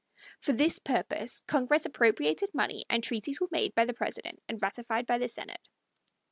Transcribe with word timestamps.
For 0.39 0.51
this 0.51 0.79
purpose 0.79 1.41
Congress 1.41 1.85
appropriated 1.85 2.55
money, 2.55 2.85
and 2.89 3.03
treaties 3.03 3.39
were 3.39 3.49
made 3.51 3.75
by 3.75 3.85
the 3.85 3.93
President 3.93 4.41
and 4.49 4.59
ratified 4.59 5.05
by 5.05 5.19
the 5.19 5.27
Senate. 5.27 5.61